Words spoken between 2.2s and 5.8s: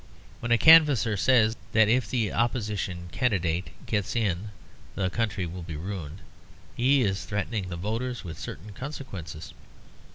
opposition candidate gets in the country will be